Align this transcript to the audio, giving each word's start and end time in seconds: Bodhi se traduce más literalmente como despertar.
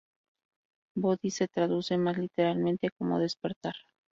Bodhi 0.95 1.29
se 1.29 1.47
traduce 1.47 1.95
más 1.95 2.17
literalmente 2.17 2.89
como 2.97 3.19
despertar. 3.19 3.75